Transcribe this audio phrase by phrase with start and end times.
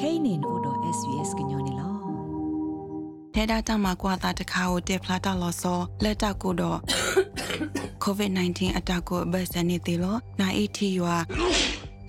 [0.00, 1.90] kainin odo svs gnyone lo
[3.34, 6.78] ထဲတာတမှာကွာတာတခါကိုတက်ဖလာတာလောစောလက်တကိုတော့
[8.04, 11.16] COVID-19 အတကိုဘတ်စနေတေလောနာအီတီယွာ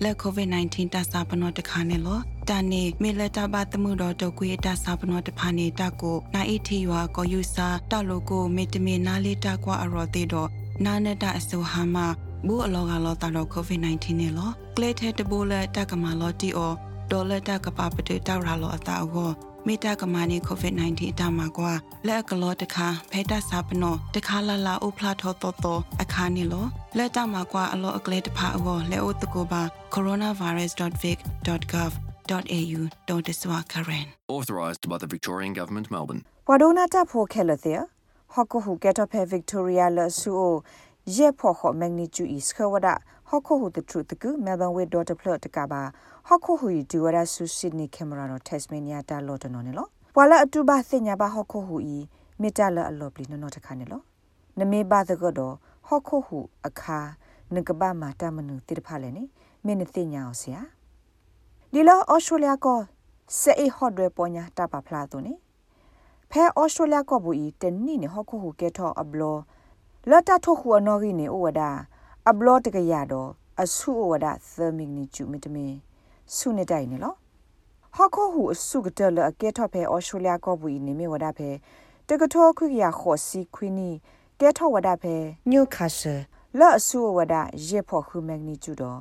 [0.02, 2.18] လက် COVID-19 တဆာပနောတခါနေလော
[2.48, 10.48] တာနေမေလက်တာဘာတမှုတော့တကွေတဆာပနောတဖာနေတကိုနာအီတီယွာကိုယူစာတလိုကိုမေတမီနာလေးတကွာအရော်တေတော့
[10.84, 11.96] နာနတအဆိုဟာမ
[12.46, 16.74] ဘူးအလောကလောတာတော့ COVID-19 နေလောကလေထဲတဘိုးလက်တကမာလောတီအော
[17.12, 19.28] ဒေါ်လက်တကပပတေတောက်ရလောအတာအော
[19.66, 21.72] မေတာကမာနီကိုဗစ် -19 အတမှာကွာ
[22.06, 29.62] လက်ကလောတခါဖဲတာစာပနောတခါလာလာဥဖလာထောတော်တော်အခါနီလောလက်တမှာကွာအလောအကလေးတဖာအောလဲအိုတကိုပါ
[29.94, 34.06] coronavirus.vic.gov.au ဒေါ်တဆွာခရန်
[34.36, 36.22] Authorised by the Victorian Government, Melbourne.
[36.48, 37.80] ဝဒနာတာဖိုခဲလတဲ့
[38.34, 40.54] ဟကဟုကက်တော့ဖဲဗစ်တိုးရီယာလဆူအို
[41.16, 42.58] ယေဖို့ဟမက်နီကျူ is ခ
[43.30, 45.82] ဝဒဟကဟုတထရတကူမဲဘန်ဝေဒေါ်တဖလတ်တကပါ
[46.28, 51.96] ဟခုဟူဒီဝရဆူစစ်နီကင်မရာတော့တက်စမေနီယာတာလော်တနော်နေလောဘွာလာအတူပါစညာပါဟခုဟူဤ
[52.40, 54.00] မီတာလအလော်ပလီနော်တခါနေလော
[54.58, 55.54] နမေပါသကတော့
[55.88, 56.98] ဟခုဟူအခါ
[57.54, 59.22] ငကဘာမာတာမနုတိတဖလဲနေ
[59.64, 60.60] မင်းသိညာအောင်ဆရာ
[61.72, 62.80] ဒီလောအော်စတြေးလျကော
[63.38, 65.34] စေအဟော့တွေပေါ်ညာတပါဖလာတုန်နေ
[66.30, 69.38] ဖဲအော်စတြေးလျကောဘူဤတနိနေဟခုဟူကဲထောအဘလော
[70.10, 71.62] လတ်တထုတ်ခုအနော်ကြီးနေဩဝဒ
[72.28, 73.30] အဘလောတကရတော့
[73.62, 74.26] အဆုဩဝဒ
[74.56, 75.66] သမီနီကျူမီတမီ
[76.34, 77.14] ဆုနေတိုင်နေလော
[77.96, 81.50] ဟခောဟုအစုကတလအကဲထော့ဖဲအော်စတြေးလျကောဘူးနေမေဝဒဖဲ
[82.08, 83.90] တကထောခွေရခော့စီခွီနီ
[84.40, 85.14] ကဲထော့ဝဒဖဲ
[85.50, 86.14] ညိုခါဆာ
[86.58, 87.34] လော့အစုဝဒ
[87.68, 89.00] ရေဖို့ခုမက်နီကျူတော့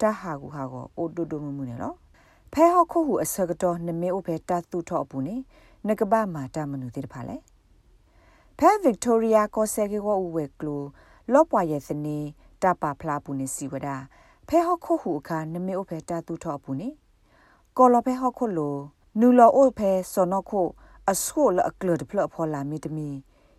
[0.00, 1.94] တဟာကူဟာကိုအိုတိုတိုမှုမှုနေလော
[2.52, 5.36] ဖဲဟခောဟုအစကတော့နမေဥဖဲတတ်သူထော့ဘူးနေ
[5.88, 7.36] နကဘာမာတမနုတိတဖာလေ
[8.58, 10.76] ဖဲဗစ်တိုးရီယာကိုဆေကေကိုဝဲကလူ
[11.32, 12.18] လော့ပွားရဲ့စနေ
[12.62, 13.96] တပါဖလားဘူးနေစီဝဒါ
[14.48, 16.88] ဖဲဟခုဟုအခါနမေအိုဖဲတာတူထော့ဘူးနိ
[17.76, 18.74] ကောလဖဲဟခုလို
[19.20, 20.60] နူလောအိုဖဲစောနခု
[21.10, 23.08] အဆိုးလအကလဒဖလဖော်လာမီတမီ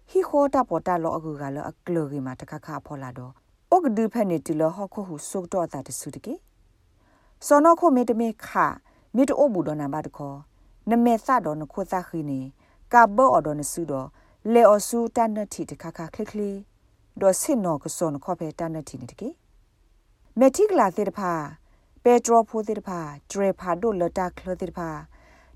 [0.10, 3.32] ဟီခိုတာပေါ်တာလောအကူကလအကလဂီမာတခခဖော်လာတော့
[3.74, 6.34] ဩကဒူဖဲနေတီလဟခုဟုဆုတ်တော့တာတဆုတကေ
[7.48, 8.48] စောနခုမေတမီခ
[9.16, 10.36] မီတိုဘူးဒနာဘတ်ခော
[10.90, 12.40] နမေသတော့နခုသခီနေ
[12.94, 14.08] ကဘောအတော်နစုတော့
[14.54, 16.52] လေအဆူတန်နတီတခခခလခလီ
[17.22, 19.30] ဒေါ်စင်နောကစောနခောဖဲတန်နတီနေတကေ
[20.40, 21.32] မက်တိကလာသေတဖာ
[22.04, 23.00] ပက်ထရိုဖိုသေတဖာ
[23.30, 24.90] ဒရဖာဒိုလတာကလသေတဖာ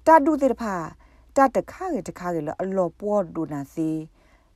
[0.05, 0.73] တာဒူသေတဖာ
[1.35, 3.89] တတခါရတခါရလအလောပေါ်ဒူနာစီ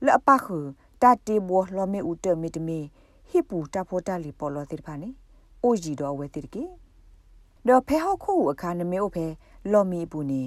[0.04, 0.58] လအပခု
[1.02, 2.78] တတေဘောလောမေဥတမီတမီ
[3.30, 5.08] ဟိပူတဖိုတလီပေါ်လောသေတဖာနေ
[5.62, 6.64] အိုဂျီတော်ဝဲသေတကေ
[7.66, 9.26] ဒေါ်ဖဲဟောက်ခုအခါနမေဥဖဲ
[9.72, 10.42] လောမီပူနေ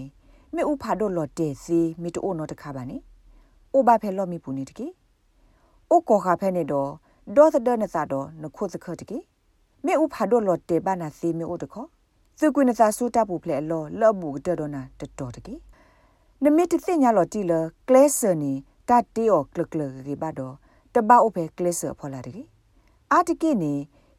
[0.56, 2.98] မေဥဖာဒိုလောတေစီမီတိုနောတခါပါနေ
[3.74, 4.88] အိုဘာဖဲလောမီပူနေတကေ
[5.94, 6.90] အိုကောခါဖဲနေတော့
[7.36, 9.18] ဒေါ်သဒနသာတော့နခုသခတကေ
[9.86, 11.86] မေဥဖာဒိုလော်တေဘာနာစီမေဥတခော
[12.40, 15.56] သူကွနသာဆူတာပူဖလေလောလော့ဘူးတတော်နာတတော်တကေ
[16.44, 17.54] နမီတသိညာလော်တီလ
[17.88, 18.54] ကလဲဆာနီ
[18.90, 20.56] တတေော်ကလကလကေဘာတော့
[20.94, 22.44] တဘာအိုဖေကလဲဆာဖော်လာတကေ
[23.12, 23.74] အာတကေနီ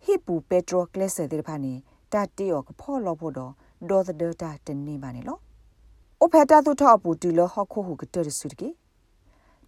[0.04, 1.72] ဟိပူပက်ထရိုကလဲဆာတေဖာနီ
[2.12, 3.52] တတေော်ကဖော်လောဖို့တော့
[3.88, 5.38] ဒေါ်သဒတာတနေပါနေလော
[6.20, 8.68] အိုဖက်တာသူထော့ပူတီလဟခုဟုကတရစုတကေ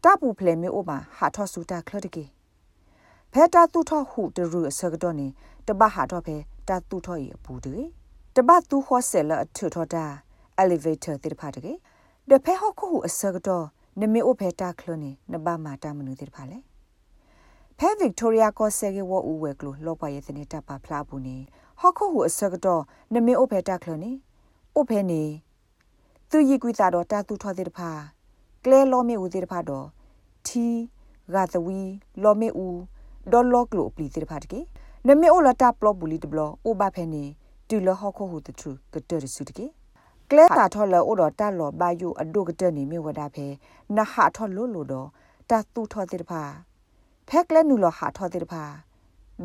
[0.07, 2.25] တပူဖလေမေအိုမှာဟာထော့ဆူတာကလတကေ
[3.33, 5.27] ဖဲတာသူထော့ဟုတရူအစကတော့နေ
[5.67, 6.37] တပတ်ဟာတော့ဖဲ
[6.69, 7.77] တာသူထော့ရဘူးတေ
[8.37, 10.05] တပတ်သူဟောဆဲလအထွထော့တာ
[10.63, 11.73] elevator တေဖာတကေ
[12.31, 13.65] ဒဖဲဟောခုအစကတော့
[14.01, 16.59] နမေအိုဖဲတာခလနေနဘမာတာမနုတေဖာလေ
[17.79, 21.37] ဖဲဗစ်တိုးရီယာကောဆဲကေဝဦးဝဲကလိုလောပွားရဲ့စနေတာပါဖလားဘူးနေ
[21.81, 22.83] ဟောခုဟုအစကတော့
[23.15, 24.13] နမေအိုဖဲတာခလနေ
[24.75, 25.23] အိုဖဲနေ
[26.31, 27.91] သူရီကွီတာတော့တာသူထော့တေတဖာ
[28.65, 29.47] ကလဲလောမေဦးတေတ
[30.49, 30.67] ဖာတော့ထီ
[31.35, 31.81] ဂါသဝီ
[32.23, 32.79] လောမေဦး
[33.33, 34.61] ဒေါ်လောကလိုပလီတေတဖာတကေ
[35.07, 37.25] နမေအိုလတာပလောဘူလီတဘလအိုဘာဖဲနေ
[37.69, 39.67] တူလဟောခိုဟူတထူကတရစုတကေ
[40.31, 43.47] ကလဲတာထော်လောအိုတော်တလောဘာယုအဒုကတနေမြေဝဒဖဲ
[43.97, 45.09] နဟာထော်လို့လို့တော့
[45.51, 46.43] တတူထော်တေတဖာ
[47.29, 48.65] ဖဲကလဲနူလဟာထော်တေတဖာ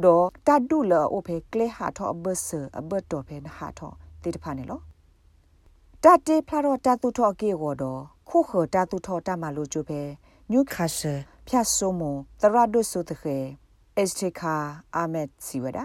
[0.03, 4.81] ဒေါ်တဒုလအိုဖဲကလဲဟာထော်အဘဆာအဘတ်တော်ဖဲနဟာထော်တေတဖာနေလော
[6.03, 10.01] တတေဖလာတော့တတူထော်ကေကိုတော့ခုခတတူထော်တမလို့ကျုပဲ
[10.51, 11.13] ညုခါဆာ
[11.47, 12.01] ဖြတ်ဆိုမ
[12.41, 13.37] တရဒုဆုတခေ
[13.97, 14.55] အစ်တီကာ
[14.95, 15.79] အာမက်စီဝဒ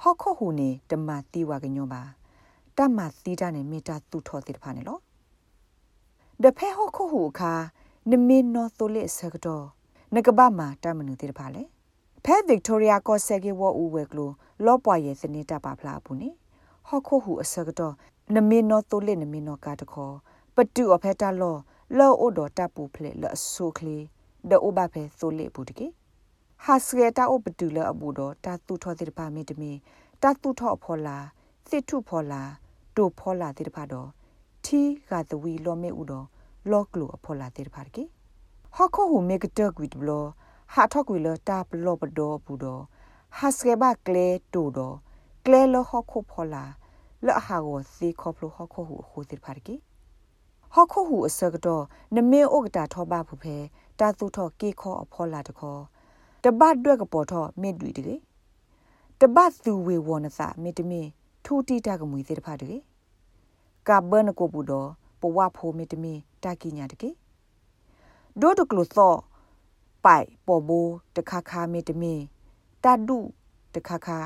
[0.00, 2.02] ဟောခိုဟူနေတမတီဝကညောပါ
[2.76, 4.98] တမတီတာနေမေတာသူထောတိတဖာနေလော
[6.42, 7.52] ဒဖဲဟောခိုဟူခါ
[8.10, 9.64] နမင်းနောတိုလက်ဆကတော့
[10.14, 11.62] နကဘာမာတမနုတိတဖာလေ
[12.24, 14.30] ဖဲဗစ်တိုးရီယာကောဆဲကေဝူဝဲကလို
[14.64, 16.30] လောပွားရဲ့စနေတာပါဖလားဘူးနေ
[16.88, 17.94] ဟောခိုဟူအစကတော့
[18.34, 20.14] နမင်းနောတိုလက်နမင်းနောကတခေါ်
[20.54, 21.56] ပတူအဖဲတာလော
[21.96, 23.98] လောအိုဒတာပူဖလေလအဆုခလီ
[24.50, 25.86] ဒအိုဘဖဲသိုလက်ဘူးတကေ
[26.64, 29.72] ဟာစကေတာအိုပတူလအဘူတော့တာတူထောတိတပါမီတမီ
[30.22, 31.16] တာတူထောအဖော်လာ
[31.68, 32.42] စစ်ထုဖော်လာ
[32.96, 34.08] တိုဖောလာတဲ့တဖာတော့
[34.64, 34.80] ထီ
[35.10, 36.26] ကတဝီလောမေဥတော့
[36.70, 38.04] လောကလိုအဖောလာတဲ့တဖာကေ
[38.74, 40.10] ဟော့ခိုဟူမေကတကွီတဘလ
[40.74, 42.82] ဟာထောက်ကွေလတာပလောပဒောဘူးတော့
[43.38, 44.96] ဟာစကေဘကလေတူတော့
[45.46, 46.64] ကလေလဟော့ခိုဖောလာ
[47.26, 49.74] လအဟာကိုစီခေါပလိုဟော့ခိုဟူအခုတဲ့တဖာကေ
[50.72, 51.84] ဟော့ခိုဟူအစကတော့
[52.16, 53.56] နမေဩကတာထောပါဖူဖဲ
[54.00, 55.78] တာသူထောကေခောအဖောလာတခော
[56.44, 58.14] တပတ်တွက်ကပေါ်ထောမေတွေ့တကေ
[59.20, 61.00] တပတ်သူဝေဝနစာမေတမီ
[61.44, 62.78] ထူတီတကမွေသေးတဖာတကေ
[63.88, 64.88] ကဘနကိုဘူးတော့
[65.20, 66.12] ပဝဖိုမေတမီ
[66.44, 67.10] တာကိညာတကေ
[68.40, 69.14] ဒိုတကလို့သော
[70.04, 70.80] ပိုက်ပေါ်ဘူ
[71.16, 72.14] တခါခါမေတမီ
[72.84, 73.18] တဒု
[73.74, 74.18] တခါခါ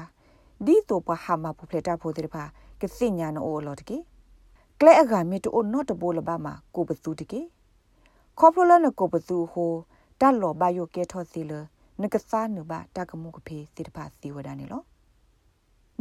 [0.66, 2.44] ဒီတော့ပဟာမပူဖလက်တာဖိုတဲ့ဖာ
[2.80, 3.98] ကစိညာနောလောတကေ
[4.84, 7.40] ကလဲအကမေတိုနော့တဘိုလဘမကိုပသူတကေ
[8.38, 9.72] ခေါပလနကိုပသူဟို
[10.20, 11.52] တတ်လောဘယိုကေထောစီလ
[12.00, 14.82] နကစားနဘတကမှုကဖေးစစ်တဖာစီဝဒနေလော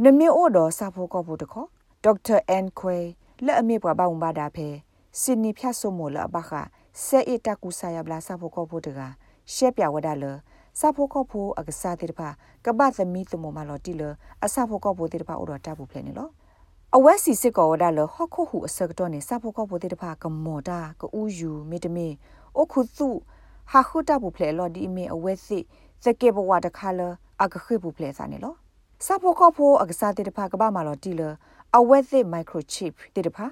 [0.02, 1.66] နမေအိုတော်စာဖို့ကောဖို့တခော
[2.04, 2.98] ဒေါက်တာအန်ခွေ
[3.44, 4.68] လက်အမေပွားပေါင်းပါတာဖဲ
[5.20, 6.50] စင်နီဖြတ်ဆုမိုလဘခ
[7.04, 9.00] ဆဲအတကူဆာယဘလာစာဖို့ကောဖို့တက
[9.54, 10.24] ရှက်ပြဝဒလ
[10.80, 12.28] စာဖို့ကောဖို့အကစားတိတဖာ
[12.64, 14.02] ကပသမီသမမလော်တီလ
[14.44, 16.30] အစာဖို့ကောဖို့တိတဖာအိုတော်တပ်ဖို့ဖလဲနေလော
[16.96, 22.08] အဝက်စီစစ်ကောဝဒါလဟော့ခုဟုအစကတော့နေစာဖို့ကောဖို့တိတဖာကမော်တာကူယူမေတမေ
[22.58, 23.08] အခုစု
[23.70, 25.64] ဟာခုတပ်ဖို့ဖလဲလော်ဒီမေအဝက်စစ်
[26.02, 27.00] စကေဘဝတခါလ
[27.42, 28.54] အကခိဖို့ဖလဲစာနေလော
[29.06, 31.22] စာဖို့ကောဖို့အကစားတိတဖာကပမာလော်တီလ
[31.76, 33.46] အဝက်စစ်မိုက်ခရိုချစ်တိတဖာ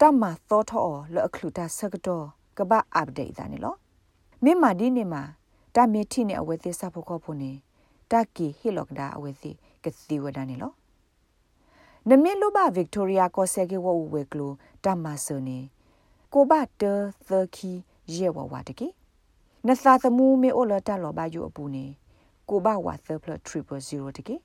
[0.00, 2.24] တမသောထောလောအခလူတာစကတော့
[2.58, 3.74] ကပအပ်ဒေတာနေလော
[4.44, 5.22] မိမာဒီနေမှာ
[5.74, 7.52] တမေတိနေအဝဲသေးစဖို့ကောဖို့နေ
[8.10, 9.50] တကီဟီလော့ကဒါအဝဲစီ
[9.82, 10.72] ကစီဝဒနေလော
[12.08, 14.52] နမေလိုဘာဗစ်တိုးရီယာကိုဆဲကေဝဝဲကလို
[14.84, 15.58] တမဆာနေ
[16.32, 16.82] ကိုဘတ်တ
[17.28, 17.72] သခီ
[18.16, 18.88] ရဲဝဝတကီ
[19.66, 21.84] နသာသမူမေအိုလတလောဘာယူအပူနေ
[22.48, 24.36] ကိုဘဝါသပလ300တကီ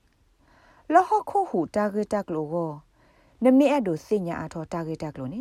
[0.92, 2.70] လဟခိုဟူတာဂက်တက်လိုကို
[3.44, 5.40] နမေအဒိုစညာအထောတာဂက်တက်လိုနေ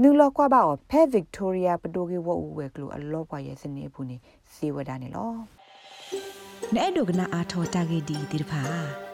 [0.00, 4.16] နူလောကွာပါအဖဲဗစ်တိုးရီယာပတိုဂေဝအူဝဲကလိုအလောပွားရဲ့စနေဘူးနေ
[4.54, 5.32] စေဝဒနေလော
[6.74, 9.07] နဲ့ဒုကနာအာထောတာဂေဒီဒီဖာ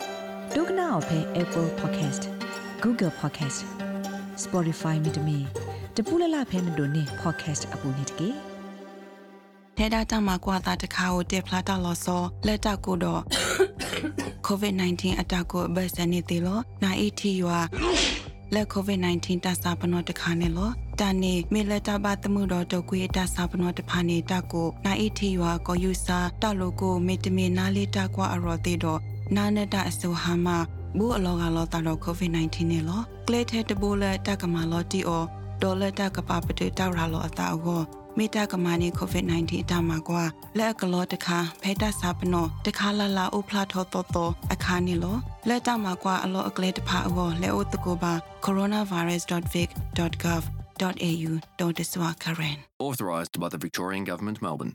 [0.59, 2.23] ဒုကနာအဖဲ Apple Podcast
[2.83, 3.59] Google Podcast
[4.45, 5.39] Spotify မြေတမီ
[5.97, 8.29] တပူလလဖဲမတို့နေ podcast အပူနေတကေ
[9.77, 13.23] ထဲတာတမကွာတာတခါကိုတက်ဖလာတာလောဆောလက်တကိုတော့
[14.47, 17.61] COVID-19 အတာကိုဘတ်စနေသေးလို့နိုင်အတီရွာ
[18.55, 29.01] လက် COVID-19 တဆာပနောတခါနေလို့တာနေမေလက်တာဘတမှုတော်တော့ကွေတဆာပနောတဖာနေတကိုနိုင်အတီရွာကိုယူစာတလိုကိုမေတမင်နာလေးတကွာအရော်သေးတော့
[29.37, 30.49] နာနတအစိုးဟာမ
[30.99, 35.25] ဘူးအလောကလောတာတော့ COVID-19 နေလို့ကလေထဲတဘိုးလက်တကမာလောတီအော
[35.63, 37.83] ဒေါ်လက်တကပပတေတောက်ရလောအတာအော
[38.19, 40.25] မေတာကမာနီ COVID-19 အတမှာကွာ
[40.59, 45.17] လက်ကလောတခါဖဲတာစာပနောတခါလာလာဥဖလာထောတော်တော်အခါနီလော
[45.49, 48.13] လက်တမှာကွာအလောအကလေးတဖာအောလဲအိုတကိုပါ
[48.45, 51.31] coronavirus.vic.gov.au
[51.61, 52.57] တော့တစွာခရင်
[52.87, 54.73] Authorised by the Victorian Government, Melbourne.